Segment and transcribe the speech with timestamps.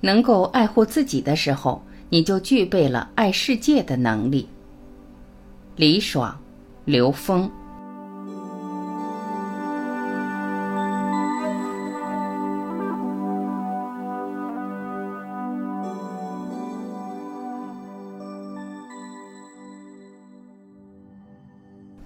[0.00, 4.48] 能够爱护自己的时候，你就具备了爱世界的能力。
[5.76, 6.38] 李爽，
[6.84, 7.50] 刘峰。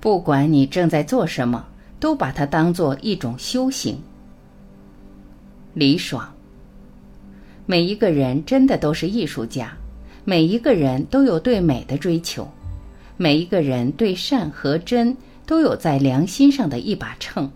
[0.00, 1.64] 不管你正在做什么，
[2.00, 4.02] 都把它当做一种修行。
[5.74, 6.32] 李爽。
[7.70, 9.72] 每一个人真的都是艺术家，
[10.24, 12.44] 每一个人都有对美的追求，
[13.16, 17.48] 每一个人对善和真都有在良心上的一把秤。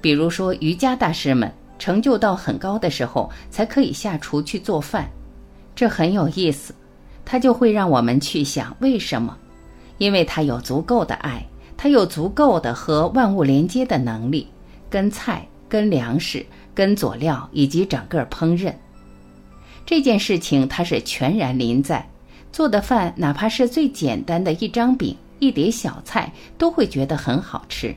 [0.00, 5.06] 比如说，瑜伽大师们成就到很高的时候，才可以下厨去做饭，
[5.74, 6.74] 这很有意思。
[7.22, 9.36] 他就会让我们去想为什么，
[9.98, 14.48] 因为他有足够的爱，他有足够的和万物连接的能力，
[14.88, 18.72] 跟菜、跟粮食、跟佐料以及整个烹饪。
[19.86, 22.06] 这件事情他是全然临在，
[22.52, 27.94] 做的饭哪怕是最简单的一张饼、一碟小菜，都会觉得很好吃。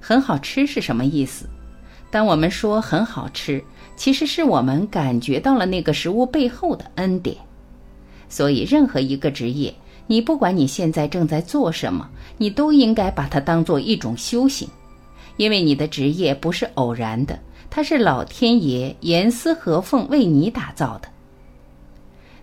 [0.00, 1.48] 很好吃是什么意思？
[2.10, 3.62] 当我们说很好吃，
[3.96, 7.36] 其实是我们感觉到了那个食物背后的恩典。
[8.28, 9.72] 所以，任何一个职业，
[10.08, 14.68] 你不管你现在正在做什么，你都应该把它当做一种修行，
[15.36, 17.38] 因为你的职业不是偶然的。
[17.74, 21.08] 它是老天爷严丝合缝为你打造的。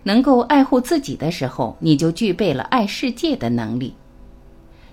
[0.02, 3.94] 能够爱护自己的时候，你就具备了爱世界的能力。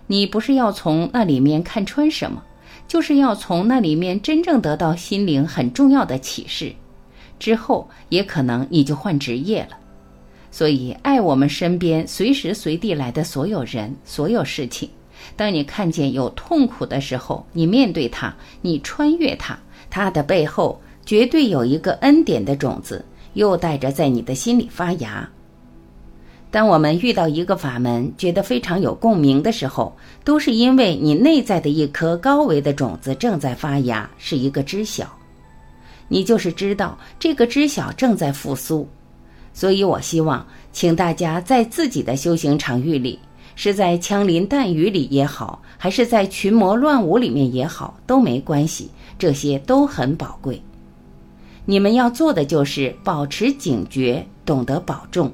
[0.06, 2.44] 你不是要从那里面看穿什么，
[2.88, 6.72] 就是要从那里面真正得到心灵很重要的启示。
[7.40, 9.76] 之后也可能你就换职业了。
[10.52, 14.88] 所以，爱我们身边随时随地来的所有人、所有事情。
[15.36, 19.58] 当你看见有痛苦的时候，你面对它，你穿越它。
[19.90, 25.30] 它的背后绝对有一个恩典的种子，又带着在你的心里发芽。
[26.50, 35.06] 当我们遇到一个法门，觉得非常有共鸣的时候，都是因为你内在的一颗高维的种子正在发芽，是一个知晓。
[36.08, 38.88] 你就是知道这个知晓正在复苏。
[39.54, 43.20] 所以我希望，请大家在自己的修行场域里，
[43.60, 48.92] 是在枪林弹雨里也好，还是在群魔乱舞里面也好，都没关系。
[49.18, 50.62] 这些都很宝贵，
[51.66, 55.32] 你们要做的就是保持警觉，懂得保重。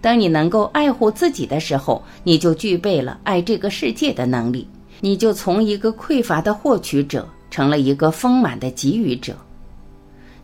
[0.00, 4.64] 当你能够爱护自己的时候，你就具备了爱这个世界的能力，
[5.00, 9.34] 你就从一个匮乏的获取者成了一个丰满的给予者。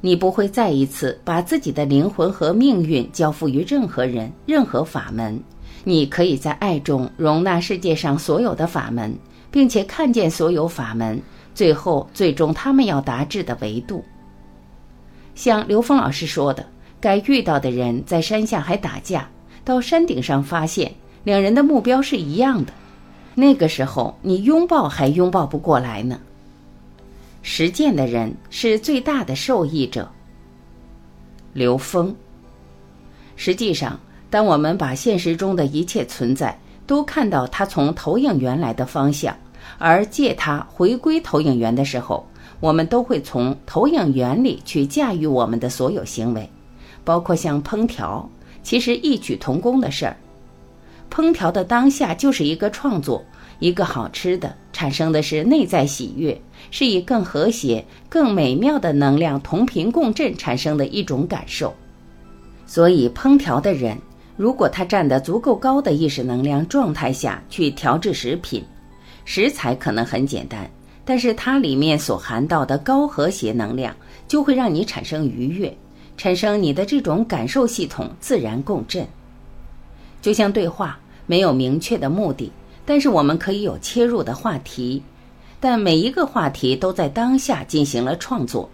[0.01, 5.41] 你不会再一次把自己的灵魂和命运交付于任何人、任何法门。
[5.85, 9.17] 你可以在爱中容纳世界上所有的法门，
[9.51, 11.21] 并且看见所有法门。
[11.55, 14.05] 最后，最终他们要达至的维度，
[15.35, 16.67] 像刘峰老师说的，
[17.01, 19.27] 该遇到的人在山下还打架，
[19.65, 20.93] 到山顶上发现
[21.25, 22.73] 两人的目标是一样的，
[23.35, 26.21] 那个时候你拥抱还拥抱不过来呢。
[27.43, 30.11] 实践的人是最大的受益者。
[31.55, 32.15] 刘峰。
[33.37, 33.99] 实际上，
[34.29, 39.37] 当我们把现实中的一切存在都看到它从投影原来的方向。
[39.79, 42.25] 而借它回归投影源的时候，
[42.61, 46.49] 我们都会从投影原理去驾驭我们的所有行为，
[47.05, 48.31] 包括像烹调，
[48.63, 50.17] 其实异曲同工的事儿。
[51.11, 53.25] 烹调的当下就是一个创作，
[53.59, 61.75] 一个好吃的，产生的是内在喜悦，是以更和谐、更美妙的能量同频共振产生的一种感受。
[62.67, 63.99] 所以，烹调的人，
[64.37, 68.65] 如果他站得足够高的意识能量状态下去调制食品。
[69.25, 70.71] 食材可能很简单，
[71.05, 73.93] 但是它里面所含到的高和谐能量，
[74.29, 75.77] 就会让你产生愉悦，
[76.17, 79.05] 产生你的这种感受系统自然共振。
[80.23, 80.97] 就像对话，
[81.27, 82.53] 没有明确的目的，
[82.85, 85.03] 但是我们可以有切入的话题，
[85.59, 88.71] 但每一个话题都在当下进行了创作。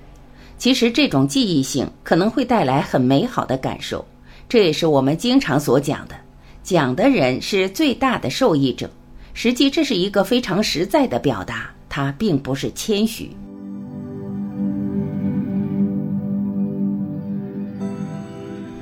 [0.58, 4.04] 其实这种记忆性可能会带来很美好的感受，
[4.52, 6.14] 这也是我们经常所讲的，
[6.62, 8.90] 讲的人是最大的受益者。
[9.32, 13.31] 实际这是一个非常实在的表达，它并不是谦虚。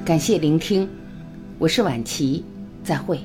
[0.04, 0.88] 感谢聆听，
[1.60, 2.44] 我是晚琪，
[2.82, 3.20] 再会。